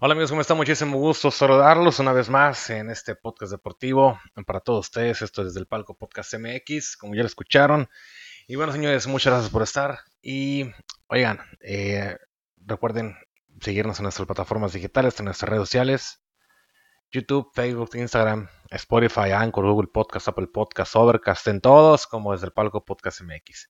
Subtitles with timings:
[0.00, 0.56] Hola amigos, ¿cómo están?
[0.56, 4.16] Muchísimo gusto saludarlos una vez más en este podcast deportivo.
[4.46, 7.88] Para todos ustedes, esto es desde el Palco Podcast MX, como ya lo escucharon.
[8.46, 9.98] Y bueno, señores, muchas gracias por estar.
[10.22, 10.70] Y
[11.08, 12.16] oigan, eh,
[12.64, 13.16] recuerden
[13.60, 16.22] seguirnos en nuestras plataformas digitales, en nuestras redes sociales.
[17.10, 22.52] YouTube, Facebook, Instagram, Spotify, Anchor, Google Podcast, Apple Podcast, Overcast, en todos como desde el
[22.52, 23.68] Palco Podcast MX.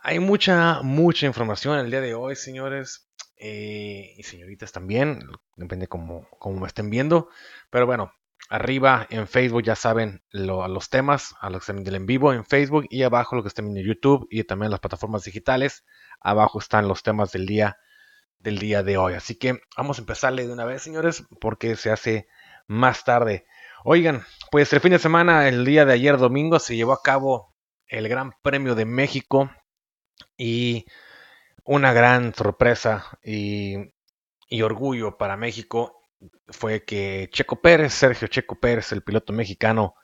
[0.00, 3.08] Hay mucha, mucha información el día de hoy, señores.
[3.36, 5.20] Eh, y señoritas también,
[5.56, 7.28] depende cómo, me estén viendo.
[7.70, 8.12] Pero bueno,
[8.48, 12.86] arriba en Facebook ya saben los temas, a los que viendo en vivo en Facebook
[12.90, 15.84] y abajo lo que estén viendo en YouTube y también las plataformas digitales.
[16.20, 17.76] Abajo están los temas del día
[18.38, 19.14] del día de hoy.
[19.14, 22.28] Así que vamos a empezarle de una vez, señores, porque se hace
[22.68, 23.46] más tarde.
[23.84, 27.54] Oigan, pues el fin de semana, el día de ayer domingo, se llevó a cabo
[27.86, 29.50] el Gran Premio de México
[30.36, 30.86] y
[31.64, 33.92] una gran sorpresa y,
[34.62, 36.00] orgullo para México
[36.48, 39.94] fue que Checo Pérez, Sergio Checo Pérez, el piloto mexicano,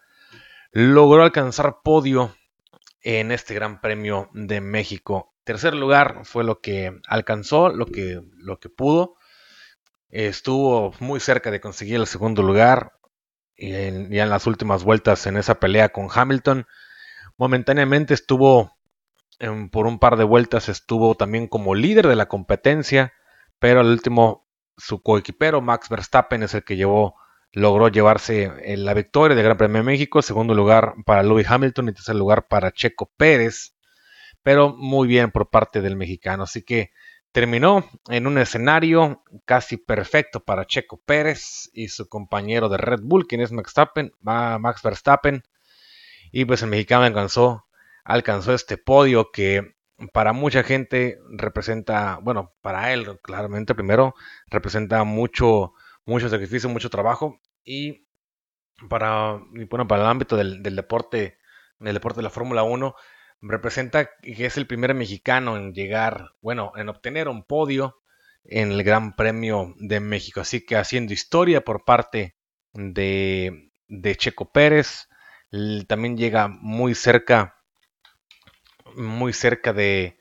[0.72, 2.34] logró alcanzar podio
[3.02, 5.34] en este Gran Premio de México.
[5.44, 9.14] Tercer lugar fue lo que alcanzó, lo que, lo que pudo.
[10.08, 12.92] Estuvo muy cerca de conseguir el segundo lugar
[13.56, 16.67] y ya en las últimas vueltas en esa pelea con Hamilton.
[17.36, 18.77] Momentáneamente estuvo
[19.70, 23.14] por un par de vueltas estuvo también como líder de la competencia,
[23.58, 24.46] pero al último
[24.77, 27.16] su coequipero Max Verstappen es el que llevó,
[27.52, 31.88] logró llevarse eh, la victoria del Gran Premio de México, segundo lugar para Louis Hamilton
[31.88, 33.74] y tercer lugar para Checo Pérez,
[34.42, 36.90] pero muy bien por parte del mexicano, así que
[37.33, 43.27] terminó en un escenario casi perfecto para Checo Pérez y su compañero de Red Bull,
[43.27, 45.42] quien es Max Verstappen, Max Verstappen.
[46.33, 47.67] Y pues el mexicano alcanzó
[48.05, 49.74] alcanzó este podio que
[50.12, 54.14] para mucha gente representa, bueno, para él claramente primero
[54.48, 55.74] representa mucho,
[56.05, 58.06] mucho sacrificio, mucho trabajo y
[58.89, 61.39] para, bueno, para el ámbito del, deporte,
[61.78, 62.94] del deporte de la Fórmula 1,
[63.42, 68.00] representa que es el primer mexicano en llegar, bueno, en obtener un podio
[68.44, 70.40] en el Gran Premio de México.
[70.40, 72.36] Así que haciendo historia por parte
[72.72, 75.08] de, de Checo Pérez,
[75.86, 77.59] también llega muy cerca
[78.96, 80.18] muy cerca de,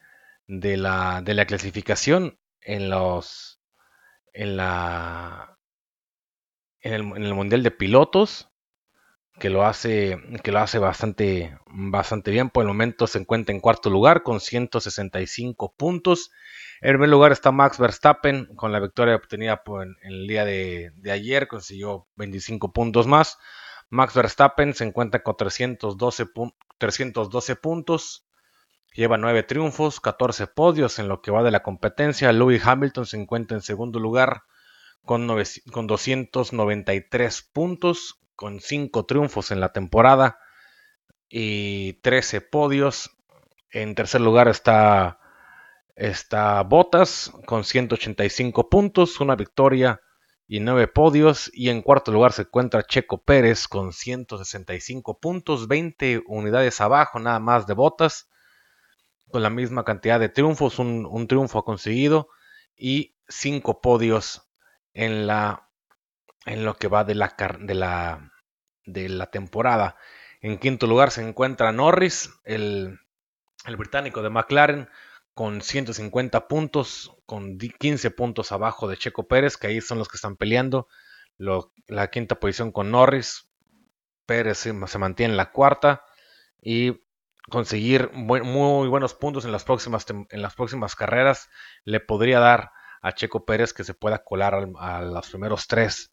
[0.48, 3.62] de, la, de la clasificación en los
[4.34, 5.58] en la
[6.82, 8.50] en el, mundial de pilotos
[9.40, 12.50] que lo hace que lo hace bastante bastante bien.
[12.50, 16.32] Por el momento se encuentra en cuarto lugar con 165 puntos.
[16.82, 21.12] En primer lugar está Max Verstappen con la victoria obtenida en, el día de, de,
[21.12, 23.38] ayer consiguió 25 puntos más.
[23.90, 26.28] Max Verstappen se encuentra con 312,
[26.78, 28.29] 312 puntos
[28.94, 32.34] Lleva 9 triunfos, 14 podios en lo que va de la competencia.
[32.34, 34.42] Louis Hamilton se encuentra en segundo lugar
[35.06, 40.40] con, 293 puntos, con 5 triunfos en la temporada
[41.30, 43.16] y 13 podios.
[43.72, 45.20] En tercer lugar está,
[45.96, 50.02] está Bottas con 185 puntos, una victoria
[50.48, 51.52] y 9 podios.
[51.54, 57.40] Y en cuarto lugar se encuentra Checo Pérez con 165 puntos, 20 unidades abajo nada
[57.40, 58.28] más de Bottas
[59.32, 62.30] con la misma cantidad de triunfos, un, triunfo conseguido
[62.76, 64.50] y cinco podios
[64.94, 65.70] en la
[66.46, 68.32] en lo que va de la, de la,
[68.86, 69.98] de la temporada.
[70.42, 72.98] En quinto lugar se encuentra Norris, el,
[73.66, 74.90] el británico de McLaren,
[75.34, 80.18] con 150 puntos, con 15 puntos abajo de Checo Pérez, que ahí son los que
[80.18, 80.88] están peleando.
[81.38, 83.50] la quinta posición con Norris,
[84.26, 86.04] Pérez se mantiene en la cuarta
[86.62, 87.02] y
[87.50, 91.50] conseguir muy, buenos puntos en las, próximas, en las próximas carreras
[91.84, 92.72] le podría dar
[93.02, 96.12] a Checo Pérez que se pueda colar a los primeros tres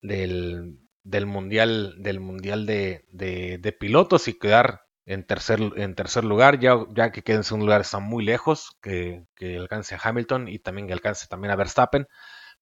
[0.00, 0.78] del,
[1.26, 7.22] mundial del mundial de, pilotos y quedar en tercer, en tercer lugar ya, ya que
[7.22, 9.26] quede en segundo lugar está muy lejos que,
[9.58, 12.06] alcance a Hamilton y también que alcance también a Verstappen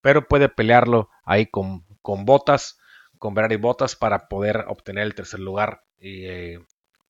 [0.00, 2.78] pero puede pelearlo ahí con, con botas
[3.18, 6.58] con Ferrari botas para poder obtener el tercer lugar eh,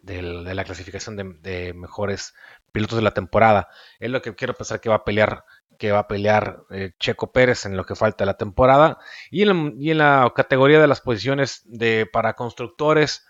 [0.02, 0.22] de
[0.54, 2.34] la clasificación de, mejores
[2.72, 3.68] pilotos de la temporada.
[3.98, 5.44] Es lo que quiero pensar que va a pelear
[5.78, 8.98] que va a pelear eh, Checo Pérez en lo que falta la temporada.
[9.30, 13.26] Y en, la categoría de las posiciones de, para constructores,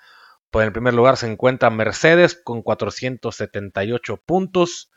[0.50, 4.90] pues en primer lugar se encuentra Mercedes con 478 puntos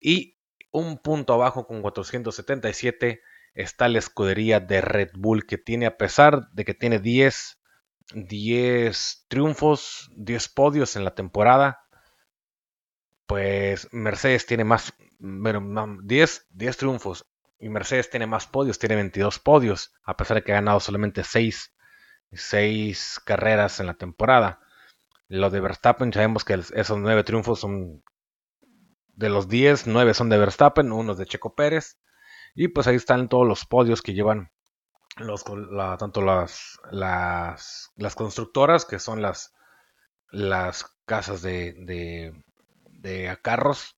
[0.00, 0.38] y
[0.72, 3.20] un punto abajo con 477
[3.54, 7.57] está la escudería de Red Bull que tiene a pesar de que tiene 10,
[8.14, 11.80] 10 triunfos, 10 podios en la temporada,
[13.26, 17.26] pues Mercedes tiene más, 10, 10 triunfos
[17.58, 21.24] y Mercedes tiene más podios, tiene 22 podios, a pesar de que ha ganado solamente
[21.24, 21.74] 6,
[22.32, 24.60] 6 carreras en la temporada.
[25.28, 28.02] Lo de Verstappen, sabemos que esos 9 triunfos son
[29.08, 31.98] de los 10, 9 son de Verstappen, uno de Checo Pérez.
[32.54, 34.50] Y pues ahí están todos los podios que llevan
[35.16, 35.44] los,
[35.98, 39.54] tanto las, las, las, constructoras, que son las,
[40.30, 42.32] las casas de, de,
[42.90, 43.96] de carros.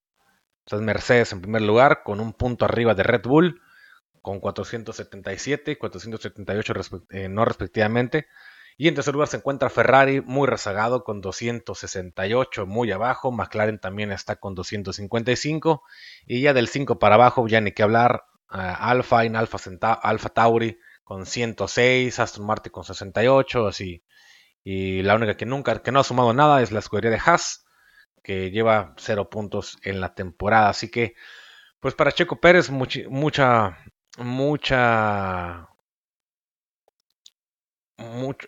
[0.64, 3.60] Entonces Mercedes en primer lugar, con un punto arriba de Red Bull,
[4.22, 6.74] con 477 y 478
[7.28, 8.26] no respectivamente.
[8.76, 13.30] Y en tercer lugar se encuentra Ferrari, muy rezagado, con 268, muy abajo.
[13.30, 15.82] McLaren también está con 255.
[16.24, 18.24] Y ya del 5 para abajo, ya ni que hablar.
[18.48, 19.58] Alfa en Alfa,
[19.92, 20.78] Alfa Tauri
[21.10, 24.04] con 106, Aston Martin con 68, así.
[24.62, 27.64] Y la única que nunca, que no ha sumado nada es la escudería de Haas,
[28.22, 30.68] que lleva 0 puntos en la temporada.
[30.68, 31.14] Así que,
[31.80, 33.78] pues para Checo Pérez, mucha, mucha,
[34.18, 35.68] mucha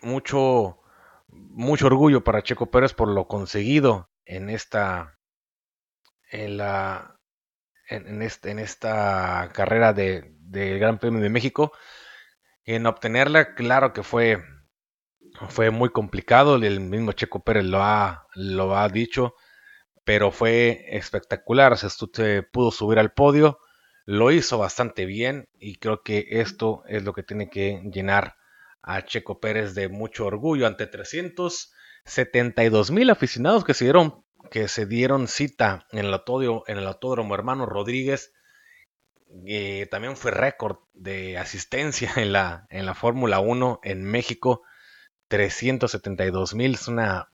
[0.01, 0.79] mucho,
[1.27, 5.19] mucho, orgullo para Checo Pérez por lo conseguido en esta,
[6.31, 7.19] en la,
[7.89, 11.73] en, este, en esta carrera de, del Gran Premio de México.
[12.65, 14.43] En obtenerla, claro que fue,
[15.49, 19.35] fue muy complicado, el mismo Checo Pérez lo ha, lo ha dicho,
[20.05, 23.59] pero fue espectacular, se, se pudo subir al podio,
[24.05, 28.35] lo hizo bastante bien y creo que esto es lo que tiene que llenar
[28.81, 34.85] a Checo Pérez de mucho orgullo ante 372 mil aficionados que se dieron, que se
[34.85, 36.13] dieron cita en el,
[36.67, 38.33] en el autódromo hermano Rodríguez.
[39.45, 44.63] Eh, también fue récord de asistencia en la, en la Fórmula 1 en México.
[45.27, 47.29] 372 mil, es una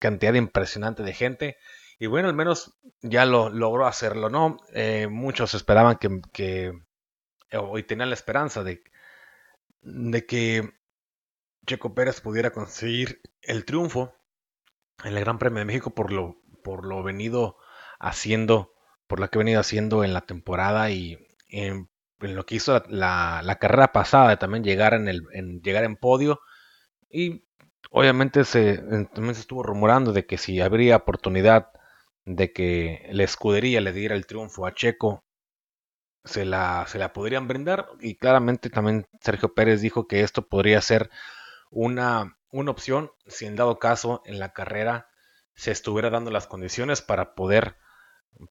[0.00, 1.56] cantidad impresionante de gente.
[1.98, 4.56] Y bueno, al menos ya lo logró hacerlo, ¿no?
[4.72, 6.72] Eh, muchos esperaban que, que,
[7.52, 8.82] hoy tenían la esperanza de,
[9.82, 10.72] de que
[11.66, 14.14] Checo Pérez pudiera conseguir el triunfo
[15.04, 17.56] en el Gran Premio de México por lo, por lo venido
[17.98, 18.72] haciendo,
[19.10, 21.18] por lo que ha venido haciendo en la temporada y
[21.48, 21.90] en,
[22.20, 26.40] lo que hizo la, carrera pasada de también llegar en, llegar en podio.
[27.10, 27.44] Y
[27.90, 31.72] obviamente se, también se estuvo rumorando de que si habría oportunidad
[32.24, 35.24] de que la escudería le diera el triunfo a Checo
[36.24, 37.88] se la, se la podrían brindar.
[37.98, 41.10] Y claramente también Sergio Pérez dijo que esto podría ser
[41.68, 45.08] una, una opción si en dado caso en la carrera
[45.56, 47.76] se estuviera dando las condiciones para poder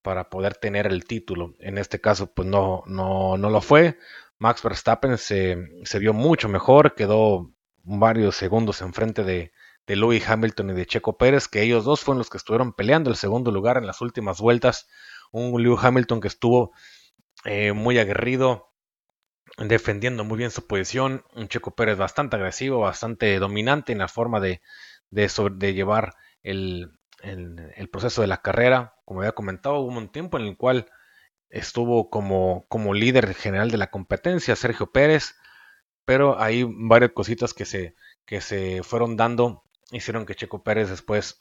[0.02, 1.54] para poder tener el título.
[1.58, 3.98] En este caso, pues no, no, no lo fue.
[4.38, 9.52] Max Verstappen se, se vio mucho mejor, quedó varios segundos enfrente de,
[9.86, 13.10] de Louis Hamilton y de Checo Pérez, que ellos dos fueron los que estuvieron peleando
[13.10, 14.88] el segundo lugar en las últimas vueltas.
[15.32, 16.72] Un Lewis Hamilton que estuvo
[17.44, 18.72] eh, muy aguerrido,
[19.58, 21.24] defendiendo muy bien su posición.
[21.34, 24.62] Un Checo Pérez bastante agresivo, bastante dominante en la forma de,
[25.10, 28.94] de, llevar el, el, proceso de la carrera.
[29.04, 30.86] Como había comentado, hubo un tiempo en el cual
[31.48, 35.34] estuvo como, como líder general de la competencia Sergio Pérez,
[36.04, 41.38] pero hay varias cositas que se, que se fueron dando hicieron que Checo Pérez después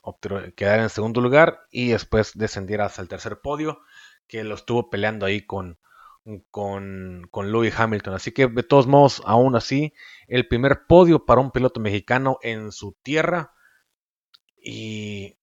[0.55, 3.81] quedara en segundo lugar y después descendiera hasta el tercer podio,
[4.27, 5.79] que lo estuvo peleando ahí con,
[6.49, 8.15] con, con Louis Hamilton.
[8.15, 9.93] Así que de todos modos, aún así,
[10.27, 13.53] el primer podio para un piloto mexicano en su tierra.
[14.61, 15.38] Y,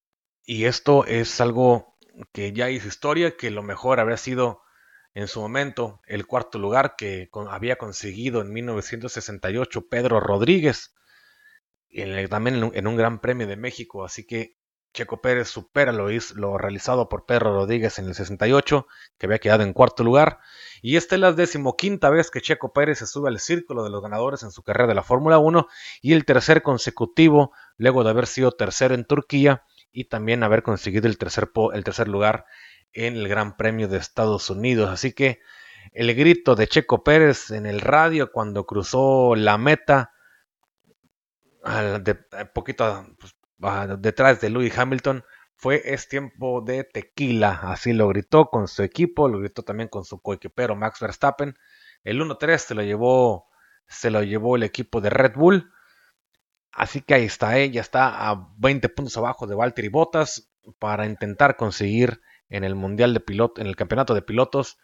[0.47, 1.97] y esto es algo
[2.33, 4.62] que ya hizo historia, que lo mejor habría sido
[5.12, 10.95] en su momento el cuarto lugar que había conseguido en 1968 Pedro Rodríguez,
[12.31, 14.05] también en un Gran Premio de México.
[14.05, 14.57] Así que
[14.93, 18.87] Checo Pérez supera lo, lo, realizado por Pedro Rodríguez en el 68,
[19.19, 20.38] que había quedado en cuarto lugar.
[20.81, 24.00] Y esta es la decimoquinta vez que Checo Pérez se sube al círculo de los
[24.00, 25.67] ganadores en su carrera de la Fórmula 1
[26.03, 29.65] y el tercer consecutivo, luego de haber sido tercero en Turquía
[29.97, 32.45] y también haber conseguido el tercer, el tercer lugar
[32.93, 34.91] en el Gran Premio de Estados Unidos.
[34.91, 35.41] Así que
[35.93, 40.12] el grito de Checo Pérez en el radio cuando cruzó la meta,
[41.65, 42.15] de,
[42.53, 43.35] poquito pues,
[43.99, 45.25] detrás de Louis Hamilton
[45.55, 50.05] fue es tiempo de tequila, así lo gritó con su equipo, lo gritó también con
[50.05, 51.57] su coequipero Max Verstappen.
[52.05, 53.47] El 1-3 se lo llevó
[53.88, 55.73] se lo llevó el equipo de Red Bull.
[56.76, 61.56] Así que ahí está, ella está a 20 puntos abajo de Valtteri Bottas para intentar
[61.56, 64.76] conseguir en el Mundial de Pilotos, en el Campeonato de Pilotos,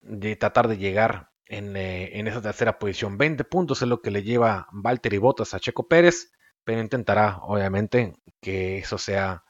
[0.00, 3.18] de tratar de llegar en, eh, esa tercera posición.
[3.18, 6.30] 20 puntos es lo que le lleva Valtteri Bottas a Checo Pérez,
[6.62, 9.42] pero intentará, obviamente, que eso sea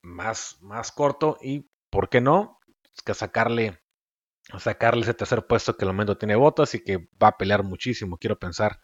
[0.00, 2.60] más, más corto y, ¿por qué no?
[3.04, 3.80] Que sacarle,
[4.58, 8.16] sacarle ese tercer puesto que el momento tiene Bottas y que va a pelear muchísimo,
[8.16, 8.78] quiero pensar.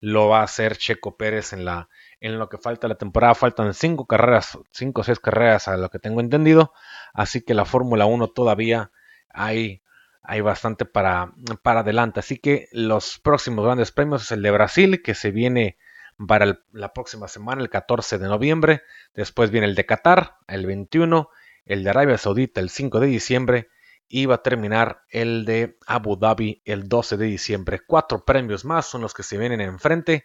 [0.00, 1.88] Lo va a hacer Checo Pérez en, la,
[2.20, 3.34] en lo que falta la temporada.
[3.34, 6.72] Faltan cinco carreras, cinco o seis carreras a lo que tengo entendido.
[7.12, 8.90] Así que la Fórmula 1 todavía
[9.28, 9.82] hay
[10.28, 12.20] hay bastante para, para adelante.
[12.20, 15.78] Así que los próximos grandes premios es el de Brasil, que se viene
[16.26, 18.82] para la próxima semana, el 14 de noviembre.
[19.14, 21.28] Después viene el de Qatar, el 21,
[21.64, 23.68] el de Arabia Saudita, el 5 de diciembre.
[24.08, 27.80] Y va a terminar el de Abu Dhabi el 12 de diciembre.
[27.86, 30.24] Cuatro premios más son los que se vienen enfrente.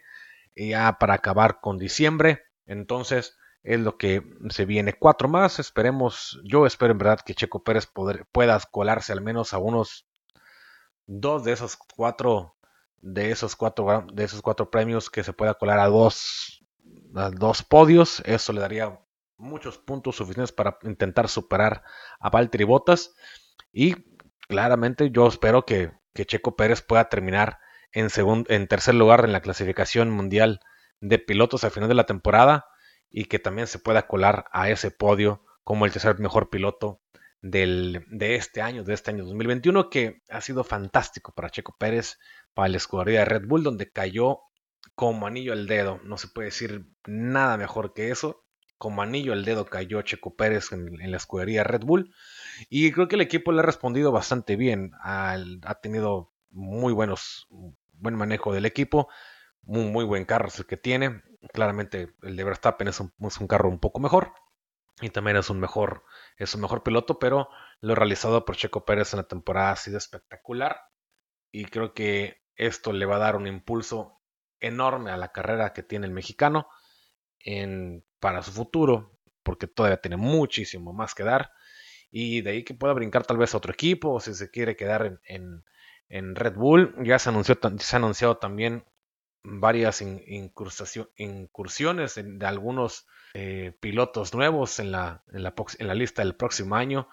[0.54, 2.44] Ya para acabar con diciembre.
[2.66, 4.92] Entonces, es lo que se viene.
[4.94, 7.88] Cuatro más, esperemos, yo espero en verdad que Checo Pérez
[8.32, 10.06] pueda colarse al menos a unos
[11.06, 12.56] dos de esos cuatro,
[13.00, 16.64] de esos cuatro, de esos cuatro premios que se pueda colar a dos,
[17.14, 18.20] a dos podios.
[18.24, 18.98] Eso le daría
[19.36, 21.82] muchos puntos suficientes para intentar superar
[22.18, 23.14] a Valtteri Bottas.
[23.72, 23.96] Y
[24.48, 27.58] claramente yo espero que, que Checo Pérez pueda terminar
[27.92, 28.08] en,
[28.48, 30.60] en tercer lugar en la clasificación mundial
[31.00, 32.66] de pilotos al final de la temporada
[33.10, 37.00] y que también se pueda colar a ese podio como el tercer mejor piloto
[37.42, 42.18] del, de este año, de este año 2021, que ha sido fantástico para Checo Pérez,
[42.54, 44.40] para la escudería de Red Bull, donde cayó
[44.94, 46.00] como anillo al dedo.
[46.04, 48.44] No se puede decir nada mejor que eso.
[48.78, 52.14] Como anillo al dedo cayó Checo Pérez en, la escudería Red Bull.
[52.68, 54.92] Y creo que el equipo le ha respondido bastante bien.
[55.02, 57.46] ha tenido muy buenos,
[57.92, 59.08] buen manejo del equipo.
[59.62, 63.68] Muy, muy buen carro es el que tiene claramente el de Verstappen es un, carro
[63.68, 64.32] un poco mejor
[65.00, 66.04] y también es un mejor
[66.36, 67.48] es un mejor piloto, pero
[67.80, 70.80] lo realizado por Checo Pérez en la temporada ha sido espectacular
[71.50, 74.20] y creo que esto le va a dar un impulso
[74.60, 76.68] enorme a la carrera que tiene el mexicano
[77.40, 81.50] en, para su futuro, porque todavía tiene muchísimo más que dar
[82.12, 84.76] y de ahí que pueda brincar tal vez a otro equipo o si se quiere
[84.76, 85.64] quedar en,
[86.08, 86.94] en, Red Bull.
[87.02, 88.84] Ya se anunció se ha anunciado también
[89.42, 96.36] varias incursiones de algunos eh, pilotos nuevos en la, en, la, en la lista del
[96.36, 97.08] próximo año.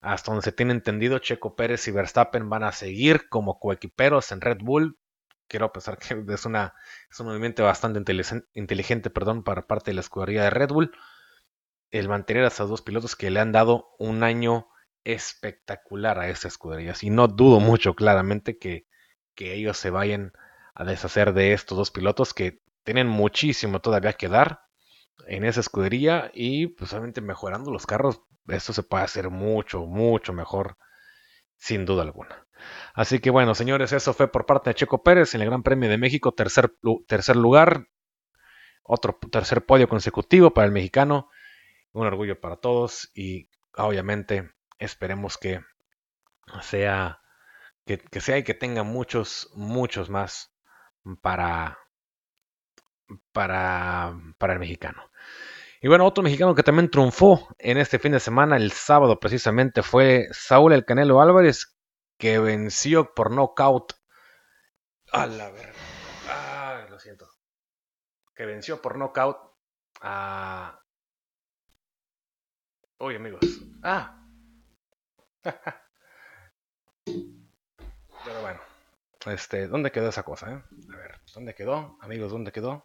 [0.00, 4.40] Hasta donde se tiene entendido, Checo Pérez y Verstappen van a seguir como coequiperos en
[4.40, 4.98] Red Bull.
[5.46, 6.74] Quiero pensar que es, una,
[7.10, 8.00] es un movimiento bastante
[8.54, 10.90] inteligente perdón, para parte de la escudería de Red Bull.
[11.90, 14.68] El mantener a esos dos pilotos que le han dado un año
[15.04, 16.94] espectacular a esa escudería.
[17.00, 18.86] Y no dudo mucho claramente que,
[19.34, 20.32] que ellos se vayan
[20.74, 24.60] a deshacer de estos dos pilotos que tienen muchísimo todavía que dar
[25.26, 30.76] en esa escudería y pues mejorando los carros, esto se puede hacer mucho, mucho mejor,
[31.56, 32.46] sin duda alguna.
[32.94, 35.88] Así que bueno, señores, eso fue por parte de Checo Pérez en el Gran Premio
[35.88, 36.74] de México, tercer,
[37.06, 37.88] tercer lugar,
[38.82, 41.28] otro tercer podio consecutivo para el mexicano,
[41.98, 45.60] un orgullo para todos y obviamente esperemos que
[46.62, 47.20] sea
[47.84, 50.52] que, sea y que tenga muchos, muchos más
[51.22, 51.78] para,
[53.32, 55.10] para, para el mexicano.
[55.80, 59.82] Y bueno, otro mexicano que también triunfó en este fin de semana, el sábado precisamente,
[59.82, 61.76] fue Saúl El Canelo Álvarez,
[62.18, 63.92] que venció por nocaut.
[65.12, 65.72] A la verdad.
[66.28, 67.28] Ah, lo siento.
[68.34, 69.38] Que venció por nocaut
[70.02, 70.80] a.
[73.00, 73.40] Uy, amigos.
[73.82, 74.26] Ah.
[77.04, 78.60] Pero bueno.
[79.26, 80.52] Este, ¿dónde quedó esa cosa?
[80.52, 80.62] Eh?
[80.92, 81.96] A ver, ¿dónde quedó?
[82.00, 82.82] Amigos, ¿dónde quedó?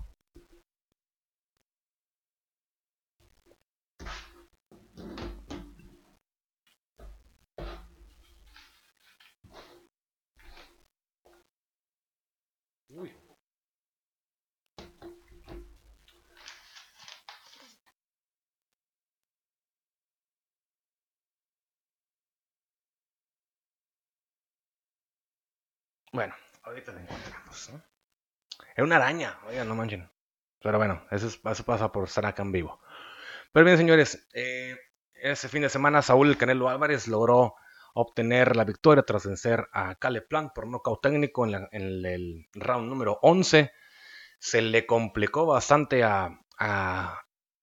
[26.13, 27.71] Bueno, ahorita la encontramos.
[28.75, 30.07] Es una araña, oigan, no manchen.
[30.61, 32.79] Pero bueno, eso, pasa por estar acá en vivo.
[33.51, 34.77] Pero bien, señores, eh,
[35.15, 37.55] ese fin de semana Saúl Canelo Álvarez logró
[37.95, 43.17] obtener la victoria tras vencer a Cale Plant por nocaut técnico en, el round número
[43.23, 43.71] 11.
[44.37, 46.29] Se le complicó bastante a,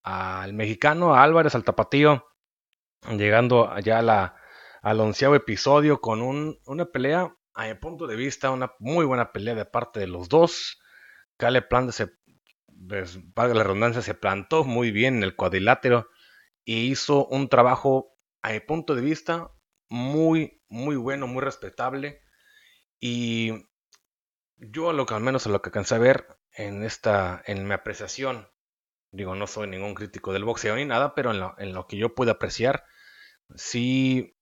[0.03, 2.27] al mexicano, a Álvarez, al tapatío,
[3.11, 4.35] llegando ya la,
[4.83, 6.21] al onceavo episodio con
[6.65, 10.31] una pelea, a mi punto de vista, una muy buena pelea de parte de los
[10.31, 10.81] dos.
[11.37, 12.09] Cale Plant se,
[12.89, 16.09] pues, la redundancia, se plantó muy bien en el cuadrilátero
[16.65, 19.53] y hizo un trabajo, a mi punto de vista,
[19.91, 22.23] muy, muy bueno, muy respetable.
[22.99, 23.69] Y
[24.57, 27.75] yo, lo que al menos a lo que alcancé a ver en esta, en mi
[27.75, 28.49] apreciación,
[29.13, 31.99] digo, no soy ningún crítico del boxeo ni nada, pero en lo, en lo que
[31.99, 32.85] yo pude apreciar,
[33.55, 34.35] sí,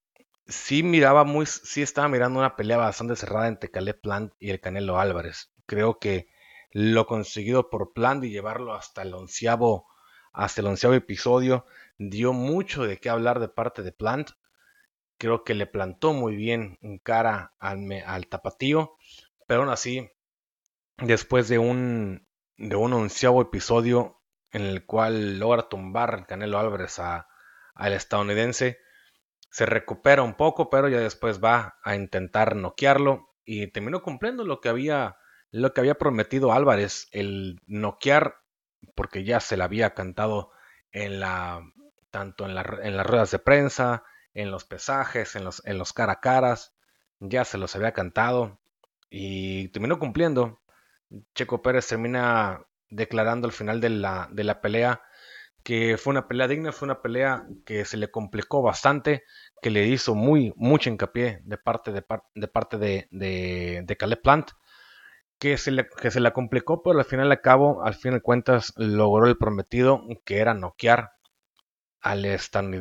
[0.49, 4.61] sí miraba muy, sí estaba mirando una pelea bastante cerrada entre Caleb Plant y el
[4.61, 5.53] Canelo Álvarez.
[5.67, 6.29] Creo que
[6.73, 9.87] lo conseguido por Plant y llevarlo hasta el onceavo,
[10.33, 11.67] hasta el episodio,
[11.99, 14.31] dio mucho de qué hablar de parte de Plant.
[15.19, 18.97] Creo que le plantó muy bien en cara al, al tapatío,
[19.47, 20.11] pero aún así,
[20.99, 22.27] después de un,
[22.57, 28.79] de un onceavo episodio en el cual logra tumbar Canelo Álvarez al estadounidense,
[29.51, 34.61] se recupera un poco, pero ya después va a intentar noquearlo y terminó cumpliendo lo
[34.61, 35.17] que había,
[35.51, 38.37] lo que había prometido Álvarez, el noquear,
[38.95, 40.51] porque ya se le había cantado
[40.93, 41.63] en la,
[42.11, 46.15] tanto en, en las ruedas de prensa, en los pesajes, en los, en los cara
[46.15, 46.75] a caras,
[47.21, 48.61] ya se los había cantado
[49.11, 50.61] y terminó cumpliendo.
[51.35, 55.03] Checo Pérez termina declarando al final de la, de la pelea
[55.69, 59.25] que fue una pelea digna, fue una pelea que se le complicó bastante,
[59.61, 62.03] que le hizo muy, mucho hincapié de parte de,
[62.35, 64.53] de parte de, de, Caleb Plant,
[65.39, 68.73] que se, que se la complicó, pero al final de cabo, al fin de cuentas,
[68.77, 71.11] logró el prometido, que era noquear
[72.01, 72.25] al,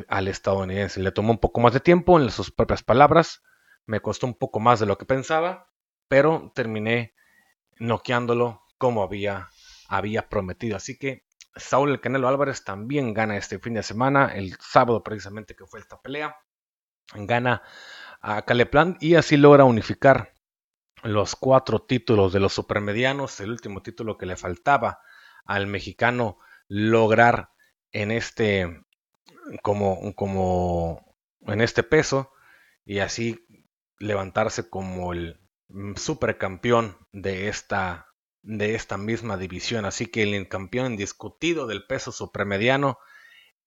[0.08, 1.02] al estadounidense.
[1.02, 3.42] Le tomó un poco más de tiempo, en sus propias palabras,
[3.84, 5.68] me costó un poco más de lo que pensaba,
[6.08, 7.12] pero terminé
[7.78, 9.50] noqueándolo como había,
[9.90, 10.78] había prometido.
[10.78, 11.27] Así que
[11.58, 15.80] Saúl El Canelo Álvarez también gana este fin de semana, el sábado precisamente que fue
[15.80, 16.36] esta pelea.
[17.14, 17.62] Gana
[18.20, 20.34] a Caleplan y así logra unificar
[21.02, 25.00] los cuatro títulos de los supermedianos, el último título que le faltaba
[25.44, 26.38] al mexicano
[26.68, 27.50] lograr
[27.92, 28.84] en este
[29.62, 32.32] como, como en este peso
[32.84, 33.46] y así
[33.98, 35.40] levantarse como el
[35.96, 38.07] supercampeón de esta
[38.42, 39.84] de esta misma división.
[39.84, 42.98] Así que el campeón indiscutido del peso supermediano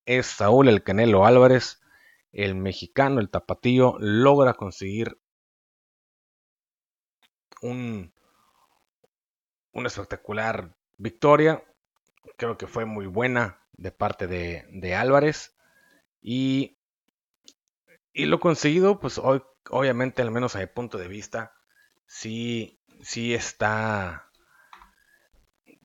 [0.06, 1.82] es Saúl el Canelo Álvarez.
[2.32, 5.20] El mexicano, el tapatío, logra conseguir
[7.62, 8.14] un,
[9.72, 11.64] una espectacular victoria.
[12.38, 15.56] Creo que fue muy buena de parte de, Álvarez.
[16.22, 16.78] Y,
[18.14, 21.54] y, lo conseguido, pues hoy, obviamente, al menos a mi punto de vista,
[22.06, 24.31] sí, sí está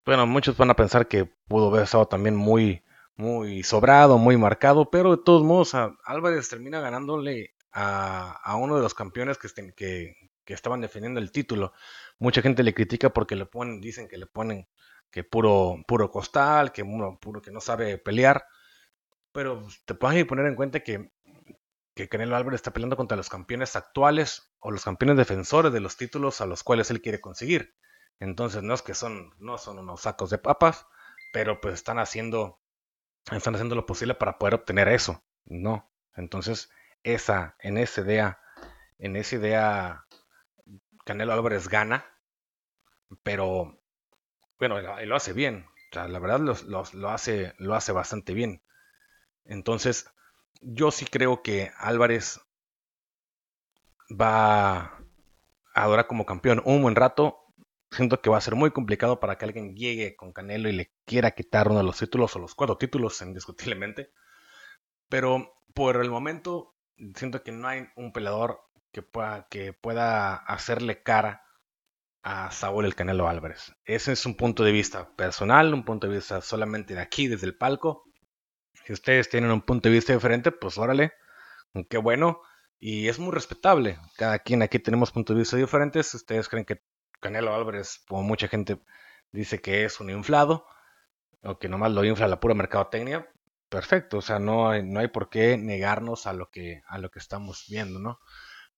[0.06, 2.84] bueno, muchos van a pensar que pudo haber estado también muy,
[3.16, 8.94] muy sobrado, muy marcado, pero de todos modos Álvarez termina ganándole a, uno de los
[8.94, 10.14] campeones que,
[10.46, 11.72] estaban defendiendo el título.
[12.20, 14.68] Mucha gente le critica porque le ponen, dicen que le ponen
[15.10, 18.46] que puro, puro costal, que puro que no sabe pelear,
[19.32, 21.10] pero te puedes poner en cuenta que,
[21.94, 25.96] que Canelo Álvarez está peleando contra los campeones actuales o los campeones defensores de los
[25.96, 27.74] títulos a los cuales él quiere conseguir.
[28.20, 30.86] Entonces no es que son, no son unos sacos de papas,
[31.32, 32.60] pero pues están haciendo,
[33.30, 35.90] están haciendo lo posible para poder obtener eso, ¿no?
[36.14, 36.70] Entonces,
[37.02, 38.40] esa, en esa idea,
[38.98, 40.06] en esa idea,
[41.04, 42.06] Canelo Álvarez gana,
[43.22, 43.78] pero
[44.58, 45.66] bueno, y lo hace bien.
[45.90, 48.62] O sea, la verdad lo, hace, lo hace bastante bien.
[49.44, 50.10] Entonces,
[50.60, 52.40] yo sí creo que Álvarez
[54.10, 54.98] va
[55.74, 57.45] a durar como campeón un buen rato
[57.90, 60.92] siento que va a ser muy complicado para que alguien llegue con Canelo y le
[61.04, 64.12] quiera quitar uno de los títulos o los cuatro títulos, indiscutiblemente.
[65.08, 66.76] Pero por el momento,
[67.14, 68.60] siento que no hay un peleador
[68.92, 71.42] que pueda, que pueda hacerle cara
[72.22, 73.72] a Saúl el Canelo Álvarez.
[73.84, 77.46] Ese es un punto de vista personal, un punto de vista solamente de aquí, desde
[77.46, 78.04] el palco.
[78.84, 81.12] Si ustedes tienen un punto de vista diferente, pues órale,
[81.88, 82.40] qué bueno.
[82.78, 83.98] Y es muy respetable.
[84.16, 86.12] Cada quien aquí tenemos puntos de vista diferentes.
[86.14, 86.82] Ustedes creen que
[87.20, 88.80] Canelo Álvarez, como mucha gente
[89.32, 90.66] dice que es un inflado,
[91.42, 93.30] o que nomás lo infla la pura mercadotecnia,
[93.68, 97.10] perfecto, o sea, no hay, no hay por qué negarnos a lo que, a lo
[97.10, 98.20] que estamos viendo, ¿no?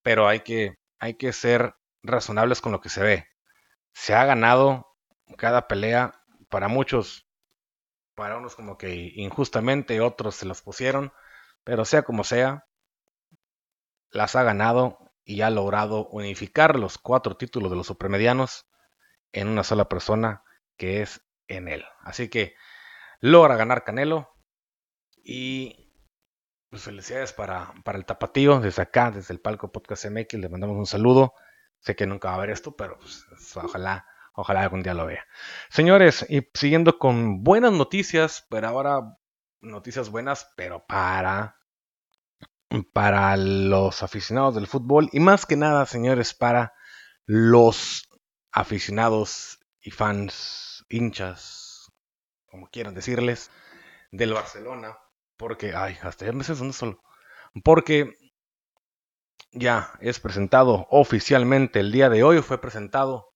[0.01, 3.27] Pero hay que, hay que ser razonables con lo que se ve.
[3.93, 4.87] Se ha ganado
[5.37, 6.13] cada pelea,
[6.49, 7.27] para muchos,
[8.15, 11.13] para unos como que injustamente, otros se los pusieron,
[11.63, 12.65] pero sea como sea,
[14.11, 18.65] las ha ganado y ha logrado unificar los cuatro títulos de los supermedianos
[19.31, 20.41] en una sola persona
[20.75, 21.85] que es en él.
[22.01, 22.55] Así que
[23.19, 24.35] logra ganar Canelo,
[25.23, 25.93] Y
[26.71, 30.77] pues felicidades para, para el tapatío, desde acá, desde el palco Podcast MX, le mandamos
[30.77, 31.35] un saludo.
[31.77, 33.23] Sé que nunca va a ver esto, pero pues,
[33.55, 35.27] ojalá, ojalá algún día lo vea.
[35.69, 39.15] Señores, y siguiendo con buenas noticias, pero ahora
[39.61, 41.58] noticias buenas, pero para
[42.93, 46.73] para los aficionados del fútbol y más que nada, señores, para
[47.25, 48.07] los
[48.51, 51.91] aficionados y fans, hinchas,
[52.45, 53.51] como quieran decirles,
[54.11, 54.97] del Barcelona,
[55.37, 57.01] porque, ay, hasta ya me sé solo,
[57.63, 58.13] porque
[59.51, 63.33] ya es presentado oficialmente el día de hoy, fue presentado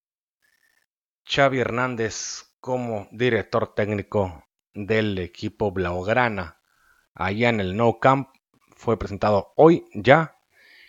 [1.26, 6.60] Xavi Hernández como director técnico del equipo Blaugrana
[7.14, 8.30] allá en el No Camp
[8.84, 10.38] fue presentado hoy ya.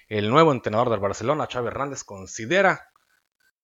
[0.08, 2.90] El nuevo entrenador del Barcelona, Xavi Hernández, considera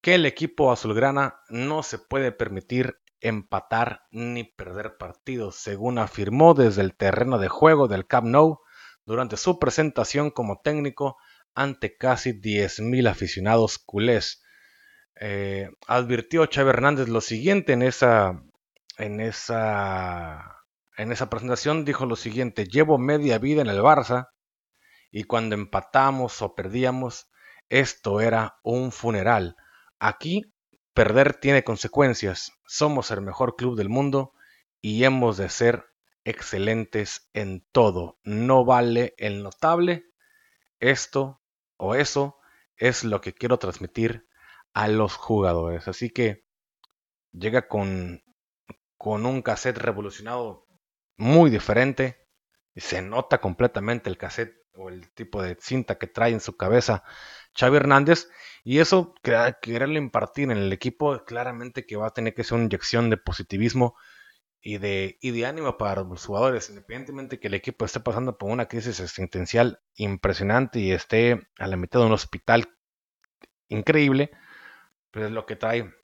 [0.01, 6.81] que el equipo azulgrana no se puede permitir empatar ni perder partidos, según afirmó desde
[6.81, 8.61] el terreno de juego del Camp Nou
[9.05, 11.19] durante su presentación como técnico
[11.55, 14.43] ante casi 10.000 aficionados culés.
[15.17, 18.43] Eh, advirtió Xavi Hernández lo siguiente en esa,
[18.97, 20.60] en esa
[21.01, 24.29] en esa presentación dijo lo siguiente, llevo media vida en el Barça
[25.11, 27.31] y cuando empatamos o perdíamos,
[27.71, 29.57] esto era un funeral.
[29.99, 30.53] Aquí
[30.93, 32.53] perder tiene consecuencias.
[32.67, 34.35] Somos el mejor club del mundo
[34.83, 35.87] y hemos de ser
[36.25, 38.19] excelentes en todo.
[38.23, 40.05] No vale el notable.
[40.81, 41.41] Esto
[41.79, 42.37] o eso
[42.77, 44.29] es lo que quiero transmitir
[44.75, 45.89] a los jugadores.
[45.89, 46.45] Así que
[47.33, 48.23] llega con,
[48.99, 50.67] con un cassette revolucionado
[51.21, 52.27] muy diferente.
[52.75, 57.05] Se nota completamente el cassette o el tipo de cinta que trae en su cabeza
[57.55, 58.29] Xavi Hernández.
[58.65, 62.65] Y eso, quererle impartir en el equipo, claramente que va a tener que ser una
[62.65, 63.97] inyección de positivismo
[64.63, 68.51] y de, y de ánimo para los jugadores, independientemente que el equipo esté pasando por
[68.51, 72.77] una crisis existencial impresionante y esté a la mitad de un hospital
[73.69, 74.31] increíble,
[75.11, 75.95] pues lo que trae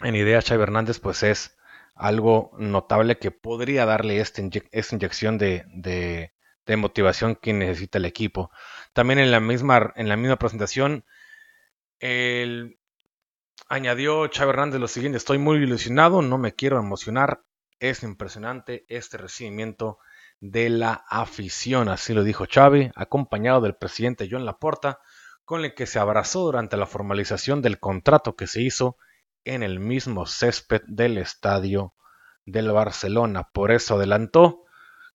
[0.00, 1.56] en idea Xavi Hernández pues es
[1.94, 6.32] algo notable que podría darle esta, esta inyección de, de,
[6.76, 8.52] motivación que necesita el equipo.
[8.92, 11.04] También en la misma, en la misma presentación,
[11.98, 12.78] el,
[13.68, 17.42] añadió Chávez Hernández lo siguiente, estoy muy ilusionado, no me quiero emocionar,
[17.80, 19.98] es impresionante este recibimiento
[20.38, 25.00] de la afición, así lo dijo Chávez, acompañado del presidente John Laporta,
[25.44, 28.96] con el que se abrazó durante la formalización del contrato que se hizo
[29.44, 31.94] en el mismo césped del estadio
[32.44, 33.48] del Barcelona.
[33.52, 34.64] Por eso adelantó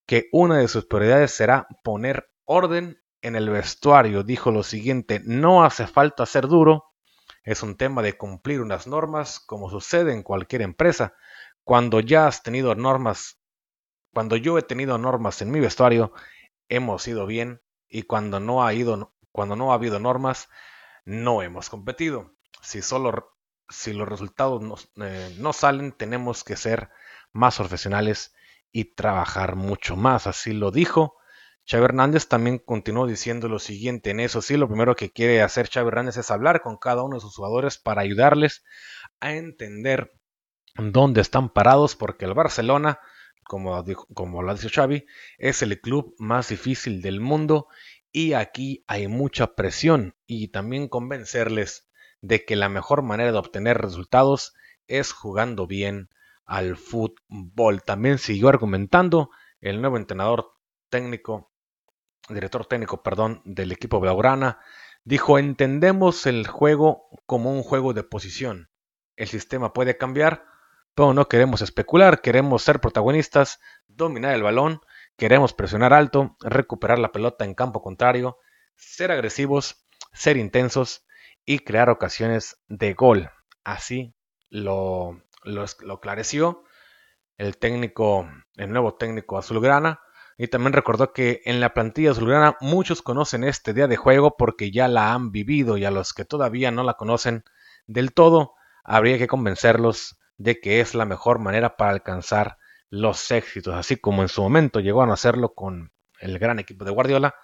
[0.06, 4.24] que una de sus prioridades será poner orden en el vestuario.
[4.24, 6.96] Dijo lo siguiente, no hace falta ser duro,
[7.44, 11.14] es un tema de cumplir unas normas como sucede en cualquier empresa.
[11.64, 13.40] Cuando ya has tenido normas,
[14.14, 16.14] cuando yo he tenido normas en mi vestuario,
[16.70, 20.50] hemos ido bien y cuando no ha ido, cuando no ha habido normas,
[21.06, 22.34] no hemos competido.
[22.62, 23.35] Si solo
[23.70, 26.90] si los resultados eh, no, salen, tenemos que ser
[27.32, 28.34] más profesionales
[28.72, 30.28] y trabajar mucho más.
[30.28, 31.18] Así lo dijo.
[31.68, 34.42] Xavi Hernández también continuó diciendo lo siguiente en eso.
[34.42, 37.36] Sí, lo primero que quiere hacer Xavi Hernández es hablar con cada uno de sus
[37.36, 38.64] jugadores para ayudarles
[39.20, 40.14] a entender
[40.76, 43.00] dónde están parados, porque el Barcelona,
[43.44, 45.06] como, como lo dicho Xavi,
[45.38, 47.68] es el club más difícil del mundo
[48.12, 51.90] y aquí hay mucha presión y también convencerles
[52.22, 54.54] de que la mejor manera de obtener resultados
[54.88, 56.10] es jugando bien
[56.46, 57.84] al fútbol.
[57.84, 59.30] También siguió argumentando
[59.62, 60.54] el nuevo entrenador
[60.90, 61.52] técnico,
[62.30, 64.60] director técnico, perdón, del equipo Blaugrana,
[65.04, 68.70] dijo, entendemos el juego como un juego de posición.
[69.16, 70.46] El sistema puede cambiar,
[70.94, 74.82] pero no queremos especular, queremos ser protagonistas, dominar el balón,
[75.18, 78.40] queremos presionar alto, recuperar la pelota en campo contrario,
[78.76, 81.05] ser agresivos, ser intensos
[81.46, 83.30] y crear ocasiones de gol.
[83.64, 84.14] Así
[84.50, 86.64] lo, lo, lo clareció
[87.38, 90.02] el técnico, el nuevo técnico azulgrana.
[90.38, 94.70] Y también recordó que en la plantilla azulgrana muchos conocen este día de juego porque
[94.70, 97.46] ya la han vivido y a los que todavía no la conocen
[97.88, 102.58] del todo, habría que convencerlos de que es la mejor manera para alcanzar
[102.90, 106.92] los éxitos, así como en su momento llegó a hacerlo con el gran equipo de
[106.92, 107.36] Guardiola.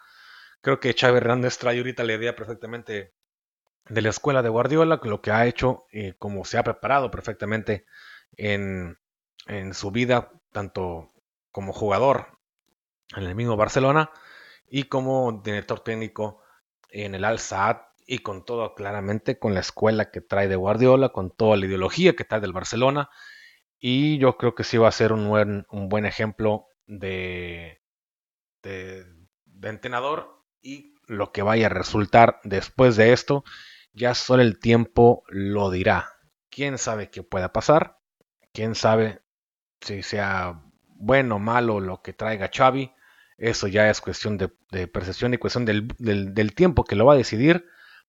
[0.61, 3.13] Creo que Xavi Hernández trae ahorita la idea perfectamente
[3.89, 7.85] de la escuela de Guardiola, lo que ha hecho, eh, como se ha preparado perfectamente
[8.37, 8.97] en,
[9.47, 11.09] en, su vida, tanto
[11.51, 12.39] como jugador
[13.15, 14.11] en el mismo Barcelona
[14.69, 16.41] y como director técnico
[16.89, 21.09] en el Al Saad y con todo claramente con la escuela que trae de Guardiola,
[21.09, 23.09] con toda la ideología que trae del Barcelona.
[23.79, 27.81] Y yo creo que sí va a ser un buen, un buen ejemplo de,
[28.61, 29.05] de,
[29.45, 33.43] de entrenador y lo que vaya a resultar después de esto,
[33.93, 36.13] ya solo el tiempo lo dirá.
[36.49, 37.99] ¿Quién sabe qué pueda pasar?
[38.53, 39.21] ¿Quién sabe
[39.81, 42.93] si sea bueno o malo lo que traiga Xavi?
[43.37, 44.47] Eso ya es cuestión de,
[44.87, 47.65] percepción y cuestión del, tiempo que lo va a decidir.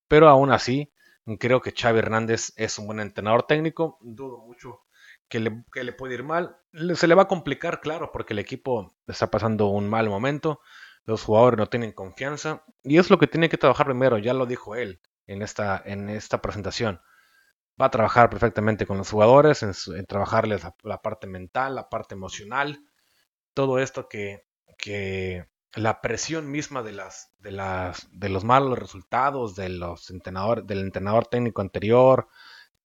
[0.07, 0.93] Pero aún así,
[1.41, 3.99] creo que Xavi Hernández es un buen entrenador técnico.
[4.01, 4.83] Dudo mucho
[5.29, 6.57] que le, que le puede ir mal.
[6.95, 10.61] Se le va a complicar, claro, porque el equipo está pasando un mal momento.
[11.05, 12.65] Los jugadores no tienen confianza.
[12.83, 16.09] Y es lo que tiene que trabajar primero, ya lo dijo él en esta, en
[16.09, 17.01] esta presentación.
[17.81, 22.85] Va a trabajar perfectamente con los jugadores, en, trabajarles la parte mental, la parte emocional.
[23.55, 24.47] Todo esto que,
[24.79, 30.67] que la presión misma de las de las de los malos resultados de los entrenadores
[30.67, 32.29] del entrenador técnico anterior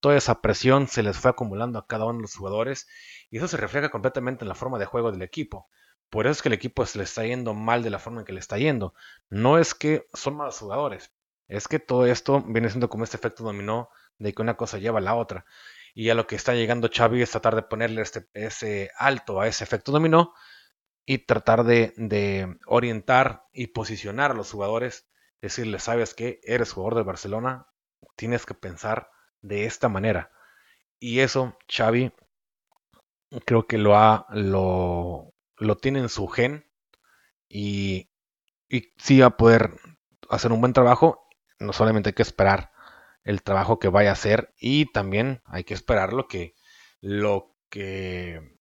[0.00, 2.88] toda esa presión se les fue acumulando a cada uno de los jugadores
[3.30, 5.68] y eso se refleja completamente en la forma de juego del equipo
[6.10, 8.26] por eso es que el equipo se le está yendo mal de la forma en
[8.26, 8.94] que le está yendo
[9.28, 11.12] no es que son malos jugadores
[11.48, 14.98] es que todo esto viene siendo como este efecto dominó de que una cosa lleva
[14.98, 15.44] a la otra
[15.94, 19.48] y a lo que está llegando Xavi es tratar de ponerle este, ese alto a
[19.48, 20.32] ese efecto dominó
[21.10, 25.08] y tratar de, orientar y posicionar a los jugadores,
[25.40, 27.66] decirles, sabes que eres jugador de Barcelona,
[28.14, 30.30] tienes que pensar de esta manera.
[31.00, 32.12] Y eso Xavi
[33.46, 36.66] creo que lo ha lo, lo tiene en su gen
[37.48, 38.10] y,
[38.68, 39.72] y sí va a poder
[40.30, 41.28] hacer un buen trabajo.
[41.58, 42.72] No solamente hay que esperar
[43.24, 46.54] el trabajo que vaya a hacer y también hay que esperar lo que
[47.00, 48.58] lo que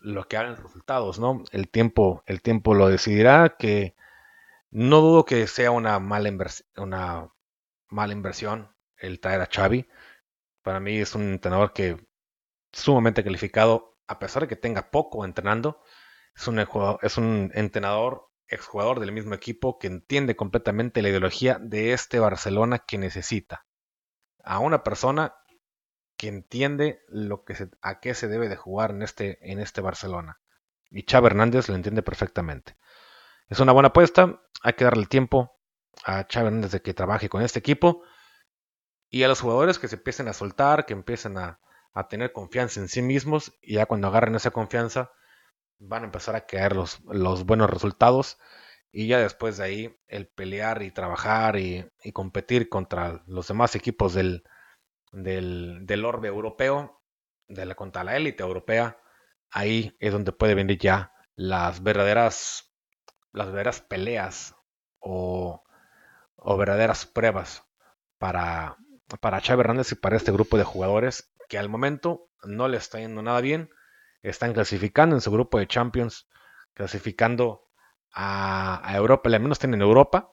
[0.00, 1.42] lo que hagan resultados, ¿no?
[1.50, 3.96] El tiempo, el tiempo lo decidirá, que
[4.70, 6.30] no dudo que sea una mala,
[6.76, 7.32] una
[7.88, 9.88] mala inversión el traer a Xavi.
[10.62, 12.06] Para mí es un entrenador que
[12.72, 15.82] sumamente calificado, a pesar de que tenga poco entrenando,
[16.36, 16.58] es un,
[17.02, 22.80] es un entrenador, exjugador del mismo equipo que entiende completamente la ideología de este Barcelona
[22.80, 23.66] que necesita.
[24.44, 25.34] A una persona
[26.16, 30.40] que entiende lo que a qué se debe de jugar en este, en este Barcelona.
[30.90, 32.76] Y Chava Hernández lo entiende perfectamente.
[33.48, 35.58] Es una buena apuesta, hay que darle tiempo
[36.04, 38.02] a Chava Hernández de que trabaje con este equipo
[39.08, 41.60] y a los jugadores que se empiecen a soltar, que empiecen a,
[42.10, 45.12] tener confianza en sí mismos y ya cuando agarren esa confianza
[45.78, 48.38] van a empezar a caer los, los buenos resultados
[48.92, 54.14] y ya después de ahí el pelear y trabajar y competir contra los demás equipos
[54.14, 54.44] del,
[55.12, 57.02] del, orbe europeo,
[57.48, 58.98] de la, contra la élite europea,
[59.50, 62.72] ahí es donde puede venir ya las verdaderas,
[63.32, 64.54] las verdaderas peleas
[64.98, 65.62] o,
[66.58, 67.64] verdaderas pruebas
[68.18, 68.76] para,
[69.20, 72.98] para Xavi Hernández y para este grupo de jugadores que al momento no le está
[72.98, 73.70] yendo nada bien.
[74.26, 76.28] Están clasificando en su grupo de Champions,
[76.74, 77.70] clasificando
[78.12, 80.30] a, a Europa, al menos tienen Europa,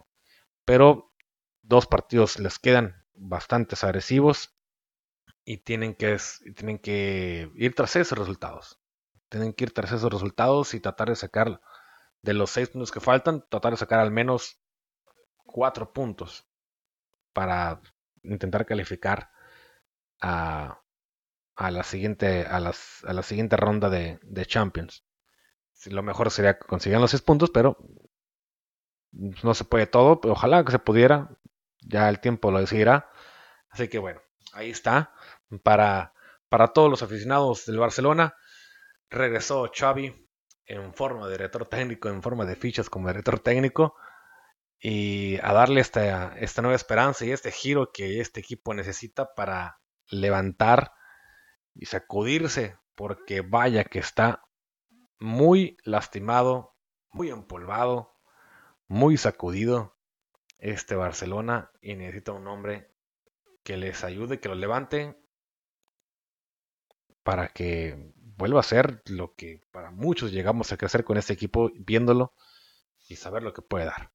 [0.65, 1.13] pero
[1.61, 4.57] dos partidos les quedan bastante agresivos
[5.45, 6.17] y tienen que,
[6.55, 8.79] tienen que ir tras esos resultados.
[9.29, 11.61] Tienen que ir tras esos resultados y tratar de sacar
[12.21, 14.59] de los seis puntos que faltan, tratar de sacar al menos
[15.45, 16.47] cuatro puntos
[17.33, 17.81] para
[18.23, 19.29] intentar calificar
[20.21, 20.82] a,
[21.55, 25.05] a la siguiente a, las, a la siguiente ronda de, de Champions.
[25.85, 27.77] Lo mejor sería que consiguieran los seis puntos, pero
[29.11, 30.19] no se puede todo.
[30.23, 31.29] Ojalá que se pudiera.
[31.81, 33.09] Ya el tiempo lo decidirá.
[33.69, 34.21] Así que bueno,
[34.53, 35.13] ahí está
[35.63, 36.13] para,
[36.47, 38.35] para todos los aficionados del Barcelona.
[39.09, 40.29] Regresó Xavi
[40.65, 43.95] en forma de director técnico, en forma de fichas como director técnico
[44.79, 49.79] y a darle esta, esta nueva esperanza y este giro que este equipo necesita para
[50.09, 50.91] levantar
[51.75, 54.43] y sacudirse, porque vaya que está
[55.19, 56.75] muy lastimado,
[57.11, 58.13] muy empolvado,
[58.87, 59.97] muy sacudido
[60.57, 62.91] este Barcelona y necesita un hombre
[63.63, 65.17] que les ayude, que lo levante
[67.23, 71.71] para que vuelva a ser lo que para muchos llegamos a crecer con este equipo
[71.75, 72.33] viéndolo
[73.07, 74.11] y saber lo que puede dar.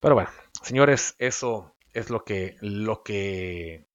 [0.00, 0.30] Pero bueno,
[0.62, 3.87] señores, eso es lo que lo que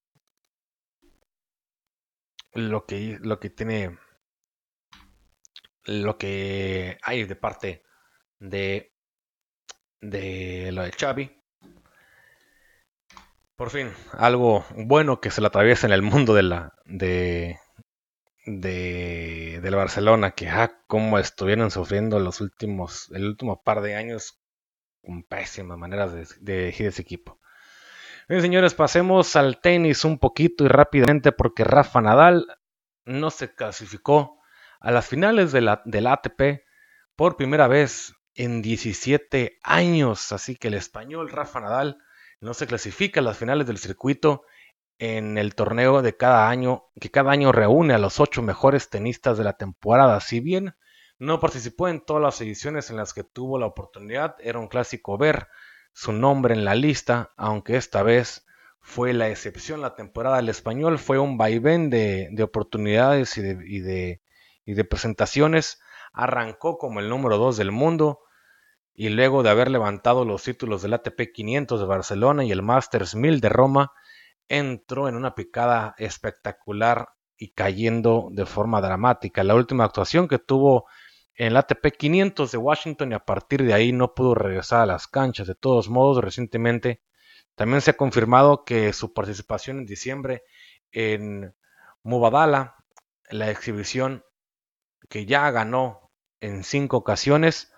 [2.54, 3.98] lo que lo que tiene
[5.86, 7.84] lo que hay de parte
[8.40, 8.94] de
[10.02, 11.32] de lo de Xavi.
[13.56, 17.58] Por fin, algo bueno que se le atraviesa en el mundo de la de
[18.46, 24.40] de, del Barcelona, que ah, como estuvieron sufriendo los últimos, el último par de años
[25.02, 27.40] con pésimas maneras de, de ese equipo.
[28.30, 32.48] Bien, señores, pasemos al tenis un poquito y rápidamente porque Rafa Nadal
[33.04, 34.40] no se clasificó
[34.80, 36.64] a las finales de la, del ATP
[37.18, 40.32] por primera vez en 17 años.
[40.32, 41.98] Así que el español Rafa Nadal
[42.40, 44.44] no se clasifica a las finales del circuito
[45.00, 49.38] en el torneo de cada año, que cada año reúne a los ocho mejores tenistas
[49.38, 50.22] de la temporada.
[50.22, 50.78] Si bien
[51.20, 55.18] no participó en todas las ediciones en las que tuvo la oportunidad, era un clásico
[55.18, 55.50] ver
[55.94, 58.46] su nombre en la lista, aunque esta vez
[58.82, 64.22] fue la excepción la temporada del español, fue un vaivén de, oportunidades y de,
[64.66, 65.80] y de presentaciones.
[66.12, 68.20] Arrancó como el número 2 del mundo
[68.94, 73.16] y luego de haber levantado los títulos del ATP 500 de Barcelona y el Masters
[73.16, 73.92] 1000 de Roma,
[74.48, 79.44] entró en una picada espectacular y cayendo de forma dramática.
[79.44, 80.86] La última actuación que tuvo
[81.36, 84.86] en el ATP 500 de Washington y a partir de ahí no pudo regresar a
[84.86, 85.48] las canchas.
[85.48, 87.02] De todos modos, recientemente
[87.56, 90.44] también se ha confirmado que su participación en diciembre
[90.92, 91.56] en
[92.04, 92.76] Mubadala,
[93.30, 94.24] la exhibición
[95.10, 97.74] que ya ganó en cinco ocasiones,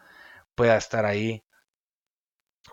[0.56, 1.46] pueda estar ahí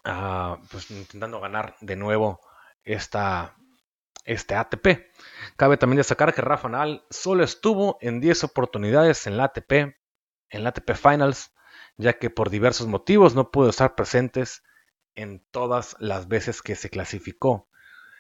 [0.04, 2.40] ah, pues, intentando ganar de nuevo
[2.84, 3.56] esta,
[4.24, 5.10] este ATP.
[5.56, 9.96] Cabe también destacar que Rafa Nadal solo estuvo en 10 oportunidades en la ATP,
[10.52, 11.52] en la ATP Finals,
[11.96, 14.62] ya que por diversos motivos no pudo estar presentes
[15.14, 17.68] en todas las veces que se clasificó.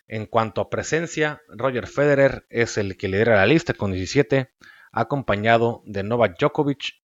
[0.08, 4.52] En cuanto a presencia, Roger Federer es el que lidera la lista con 17,
[4.90, 7.02] acompañado de Novak Djokovic,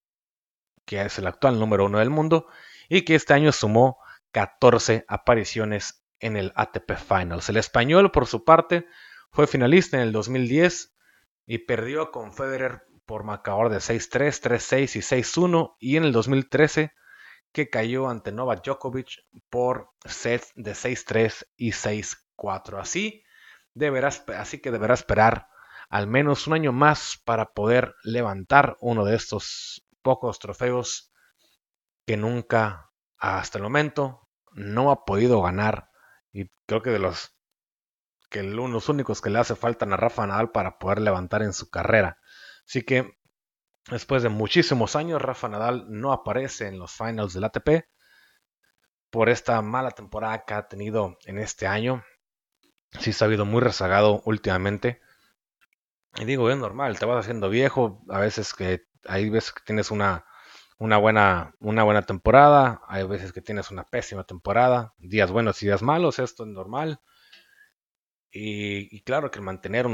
[0.85, 2.49] que es el actual número uno del mundo,
[2.89, 3.99] y que este año sumó
[4.33, 7.49] 14 apariciones en el ATP Finals.
[7.49, 8.87] El español, por su parte,
[9.31, 10.95] fue finalista en el 2010
[11.47, 16.93] y perdió con Federer por marcador de 6-3, 3-6 y 6-1 y en el 2013
[17.53, 22.79] que cayó ante Novak Djokovic por sets de 6-3 y 6-4.
[22.79, 23.25] Así,
[24.37, 25.49] así que deberá esperar
[25.89, 31.11] al menos un año más para poder levantar uno de estos pocos trofeos
[32.07, 35.89] que nunca hasta el momento no ha podido ganar
[36.31, 37.35] y creo que de los
[38.29, 41.71] que los únicos que le hace falta a Rafa Nadal para poder levantar en su
[41.71, 42.19] carrera.
[42.69, 43.19] Así que
[43.91, 47.89] después de muchísimos años Rafa Nadal no aparece en los finals del ATP
[49.11, 52.05] por esta mala temporada que ha tenido en este año.
[53.01, 55.01] Sí se ha habido muy rezagado últimamente.
[56.17, 59.91] Y digo, es normal, te vas haciendo viejo, a veces que hay veces que tienes
[59.91, 60.25] una
[60.79, 65.67] una buena, una buena temporada, hay veces que tienes una pésima temporada, días buenos y
[65.67, 67.01] días malos, esto es normal.
[68.31, 69.87] Y, claro que mantener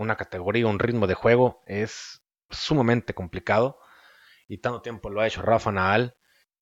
[0.00, 3.78] una categoría, un ritmo de juego es sumamente complicado.
[4.48, 6.16] Y tanto tiempo lo ha hecho Rafa Nadal,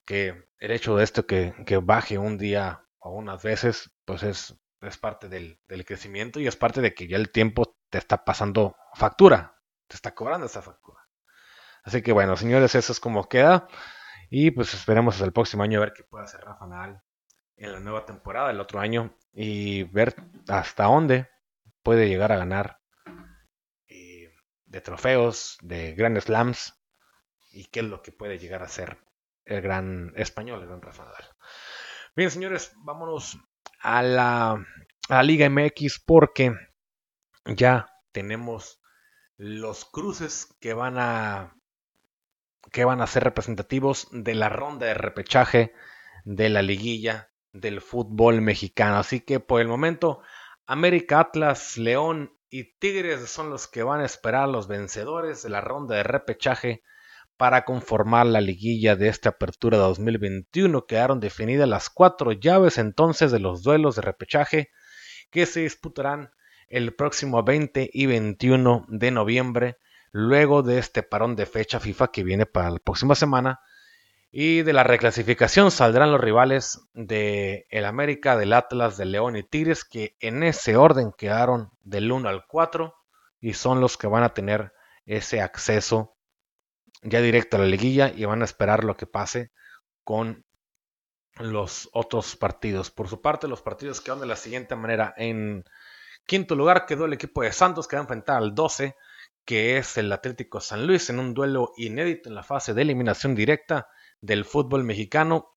[0.04, 4.58] que el hecho de esto que, baje un día o unas veces, pues es,
[5.00, 9.56] parte del, crecimiento y es parte de que ya el tiempo te está pasando factura,
[9.86, 11.00] te está cobrando esa factura.
[11.84, 13.68] Así que bueno, señores, eso es como queda.
[14.30, 17.02] Y pues esperemos hasta el próximo año a ver qué puede hacer Rafa Nadal
[17.56, 20.14] en la nueva temporada del otro año y ver
[20.48, 21.28] hasta dónde
[21.82, 22.77] puede llegar a ganar
[24.68, 26.74] de trofeos, de Grand Slams
[27.50, 28.98] y qué es lo que puede llegar a ser
[29.44, 31.06] el gran español, el gran Rafa.
[32.14, 33.38] Bien, señores, vámonos
[33.80, 36.54] a la, a la Liga MX porque
[37.46, 38.80] ya tenemos
[39.36, 41.54] los cruces que van a
[42.72, 45.72] que van a ser representativos de la ronda de repechaje
[46.24, 48.98] de la liguilla del fútbol mexicano.
[48.98, 50.20] Así que por el momento,
[50.66, 55.60] América, Atlas, León y Tigres son los que van a esperar los vencedores de la
[55.60, 56.82] ronda de repechaje
[57.36, 60.86] para conformar la liguilla de esta apertura 2021.
[60.86, 64.70] Quedaron definidas las cuatro llaves entonces de los duelos de repechaje
[65.30, 66.30] que se disputarán
[66.68, 69.78] el próximo 20 y 21 de noviembre
[70.10, 73.60] luego de este parón de fecha FIFA que viene para la próxima semana.
[74.30, 79.42] Y de la reclasificación saldrán los rivales de el América, del Atlas, del León y
[79.42, 82.94] Tigres, que en ese orden quedaron del 1 al 4
[83.40, 84.72] y son los que van a tener
[85.06, 86.16] ese acceso
[87.02, 89.50] ya directo a la liguilla y van a esperar lo que pase
[90.04, 90.44] con
[91.36, 92.90] los otros partidos.
[92.90, 95.14] Por su parte, los partidos quedan de la siguiente manera.
[95.16, 95.64] En
[96.26, 98.94] quinto lugar quedó el equipo de Santos que va a enfrentar al 12
[99.48, 103.34] que es el Atlético San Luis en un duelo inédito en la fase de eliminación
[103.34, 103.88] directa
[104.20, 105.54] del fútbol mexicano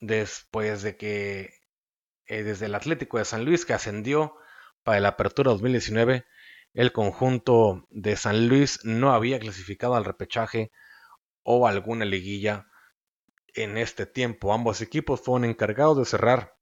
[0.00, 1.54] después de que
[2.26, 4.34] eh, desde el Atlético de San Luis que ascendió
[4.82, 6.26] para la apertura 2019
[6.74, 10.70] el conjunto de San Luis no había clasificado al repechaje
[11.42, 12.66] o alguna liguilla
[13.54, 14.52] en este tiempo.
[14.52, 16.56] Ambos equipos fueron encargados de cerrar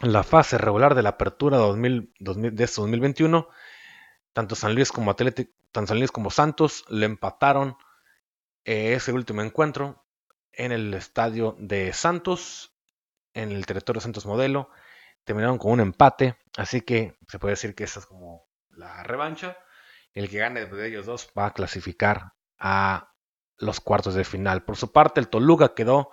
[0.00, 3.48] la fase regular de la apertura 2000, de 2021
[4.36, 7.76] tanto San Luis como Atlético, tanto San Luis como Santos le empataron
[8.66, 10.05] eh, ese último encuentro
[10.56, 12.74] en el estadio de Santos,
[13.34, 14.70] en el territorio Santos Modelo.
[15.24, 19.56] Terminaron con un empate, así que se puede decir que esa es como la revancha.
[20.12, 23.12] El que gane de ellos dos va a clasificar a
[23.58, 24.64] los cuartos de final.
[24.64, 26.10] Por su parte, el Toluca quedó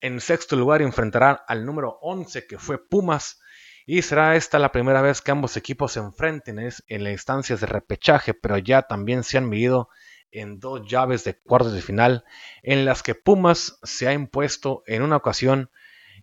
[0.00, 3.40] en sexto lugar y enfrentará al número 11 que fue Pumas.
[3.86, 7.66] Y será esta la primera vez que ambos equipos se enfrenten en las instancias de
[7.66, 9.88] repechaje, pero ya también se han medido
[10.32, 12.24] en dos llaves de cuartos de final
[12.62, 15.70] en las que Pumas se ha impuesto en una ocasión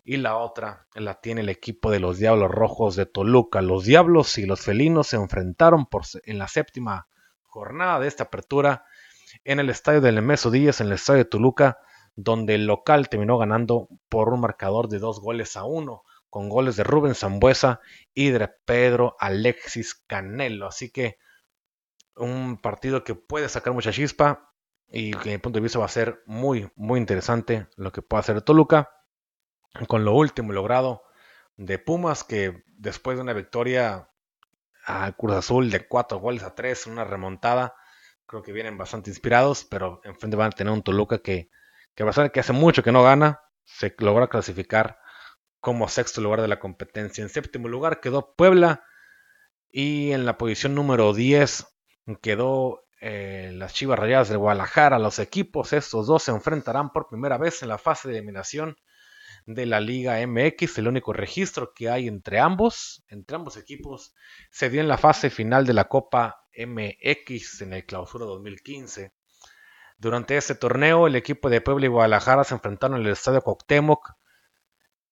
[0.04, 3.60] y la otra la tiene el equipo de los Diablos Rojos de Toluca.
[3.60, 7.08] Los Diablos y los Felinos se enfrentaron por, en la séptima
[7.42, 8.84] jornada de esta apertura
[9.44, 11.78] en el estadio del Nemeso Díaz, en el estadio de Toluca,
[12.16, 16.76] donde el local terminó ganando por un marcador de dos goles a uno, con goles
[16.76, 17.80] de Rubén Zambuesa
[18.14, 20.66] y de Pedro Alexis Canelo.
[20.66, 21.18] Así que
[22.18, 24.52] un partido que puede sacar mucha chispa
[24.90, 28.20] y que, mi punto de vista va a ser muy, muy interesante lo que pueda
[28.20, 28.90] hacer Toluca.
[29.86, 31.02] Con lo último logrado
[31.56, 34.10] de Pumas, que después de una victoria
[34.86, 37.74] a Cruz Azul de cuatro goles a tres, una remontada,
[38.26, 41.50] creo que vienen bastante inspirados, pero enfrente van a tener un Toluca que,
[41.94, 44.98] que a ser que hace mucho que no gana, se logra clasificar
[45.60, 47.22] como sexto lugar de la competencia.
[47.22, 48.84] En séptimo lugar quedó Puebla
[49.70, 51.77] y en la posición número 10
[52.16, 54.98] quedó eh, las Chivas Rayadas de Guadalajara.
[54.98, 58.76] Los equipos, estos dos, se enfrentarán por primera vez en la fase de eliminación
[59.46, 60.78] de la Liga MX.
[60.78, 64.14] El único registro que hay entre ambos, entre ambos equipos,
[64.50, 69.12] se dio en la fase final de la Copa MX en el Clausura 2015.
[69.96, 74.12] Durante este torneo, el equipo de Puebla y Guadalajara se enfrentaron en el Estadio Cuauhtémoc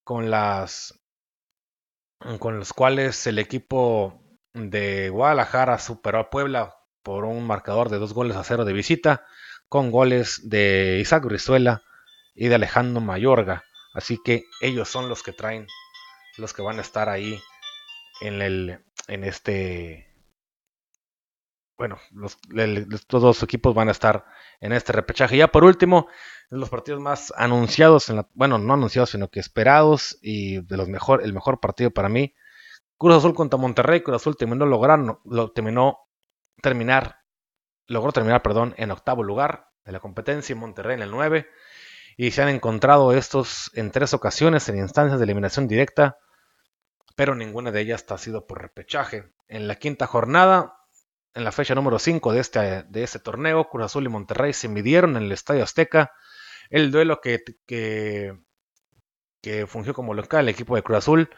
[0.05, 1.01] con las
[2.39, 4.23] con los cuales el equipo
[4.55, 6.77] de Guadalajara superó a Puebla
[7.07, 9.25] por un marcador de dos goles a cero de visita,
[9.69, 11.83] con goles de Isaac Brizuela
[12.35, 13.63] y de Alejandro Mayorga.
[13.95, 15.69] Así que ellos son los que traen,
[16.37, 17.41] los que van a estar ahí
[18.21, 20.13] en el, en este,
[21.79, 24.25] bueno, los, estos dos equipos van a estar
[24.61, 25.37] en este repechaje.
[25.37, 26.09] Ya por último,
[26.51, 31.33] los partidos más anunciados, bueno, no anunciados, sino que esperados y de los mejor, el
[31.33, 32.35] mejor partido para mí.
[32.99, 34.03] Cruz Azul contra Monterrey.
[34.03, 36.06] Cruz Azul terminó logrando, lo terminó
[36.67, 37.21] terminar,
[37.87, 41.49] logró terminar, perdón, en octavo lugar de la competencia y Monterrey en el 9.
[42.17, 46.19] Y se han encontrado estos en tres ocasiones en instancias de eliminación directa,
[47.15, 49.33] pero ninguna de ellas ha sido por repechaje.
[49.47, 50.75] En la quinta jornada,
[51.35, 54.67] en la fecha número 5 de este, de este torneo, Cruz Azul y Monterrey se
[54.67, 56.11] midieron en el Estadio Azteca.
[56.69, 58.37] El duelo que, que,
[59.41, 61.31] que fungió como local el equipo de Cruz Azul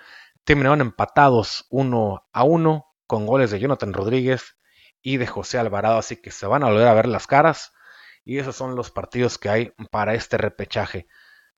[0.44, 4.57] terminaron empatados 1 a 1 con goles de Jonathan Rodríguez
[5.02, 7.72] y de José Alvarado, así que se van a volver a ver las caras.
[8.24, 11.08] Y esos son los partidos que hay para este repechaje.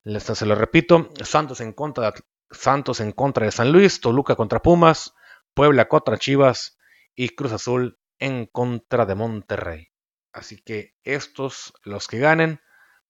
[0.05, 2.21] Se lo repito, Santos en contra de,
[2.51, 5.15] Santos en contra de San Luis, Toluca contra Pumas,
[5.55, 6.79] Puebla contra Chivas
[7.15, 9.89] y Cruz Azul en contra de Monterrey.
[10.33, 12.61] Así que estos, los que ganen,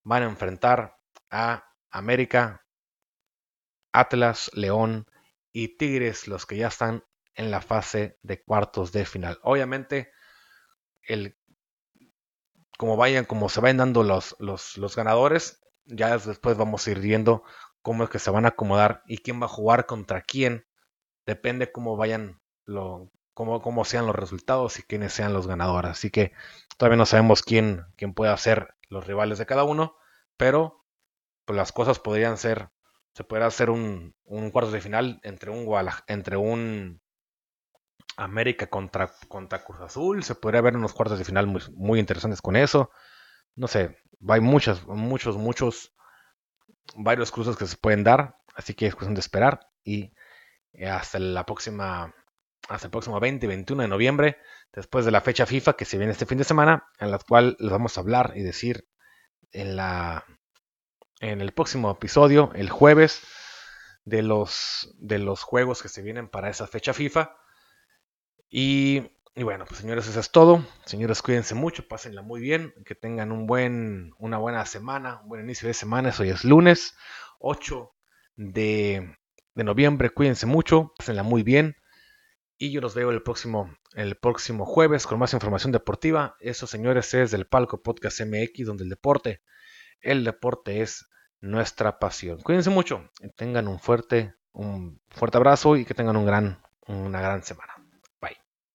[0.02, 0.96] van a enfrentar
[1.30, 2.66] a América,
[3.92, 5.06] Atlas, León
[5.52, 7.04] y Tigres, los que ya están
[7.34, 9.38] en la fase de cuartos de final.
[9.42, 10.12] Obviamente,
[11.02, 11.36] el,
[12.78, 17.44] como vayan, se vayan dando los, los, los ganadores, ya después vamos a ir viendo
[17.82, 20.66] cómo es que se van a acomodar y quién va a jugar contra quién.
[21.26, 25.92] Depende cómo vayan, lo, cómo, cómo sean los resultados y quiénes sean los ganadores.
[25.92, 26.32] Así que
[26.76, 29.96] todavía no sabemos quién, quién puede ser los rivales de cada uno,
[30.36, 30.84] pero
[31.44, 32.70] pues las cosas podrían ser,
[33.14, 35.66] se puede hacer un, un cuarto de final entre un,
[36.06, 36.99] entre un
[38.16, 40.22] América contra, contra Cruz Azul.
[40.22, 42.90] Se podría ver unos cuartos de final muy, muy interesantes con eso.
[43.56, 43.98] No sé,
[44.28, 45.94] hay muchos, muchos, muchos,
[46.96, 48.36] varios cruces que se pueden dar.
[48.54, 49.60] Así que es cuestión de esperar.
[49.84, 50.12] Y
[50.86, 52.14] hasta la próxima,
[52.68, 54.38] hasta el próximo 20 y 21 de noviembre,
[54.72, 57.56] después de la fecha FIFA que se viene este fin de semana, en la cual
[57.58, 58.86] les vamos a hablar y decir
[59.52, 60.24] en la
[61.20, 63.22] en el próximo episodio, el jueves,
[64.04, 67.36] de los, de los juegos que se vienen para esa fecha FIFA.
[68.52, 70.66] Y, bueno, pues señores, eso es todo.
[70.84, 75.44] Señores, cuídense mucho, pásenla muy bien, que tengan un buen, una buena semana, un buen
[75.44, 76.12] inicio de semana.
[76.18, 76.96] Hoy es lunes
[77.38, 77.92] 8
[78.36, 79.16] de,
[79.54, 80.10] noviembre.
[80.10, 81.76] Cuídense mucho, pásenla muy bien.
[82.58, 86.34] Y yo los veo el próximo, el próximo jueves con más información deportiva.
[86.40, 89.42] Eso, señores, es del Palco Podcast MX, donde el deporte,
[90.00, 91.08] el deporte es
[91.40, 92.40] nuestra pasión.
[92.40, 97.44] Cuídense mucho, tengan un fuerte, un fuerte abrazo y que tengan un gran, una gran
[97.44, 97.79] semana.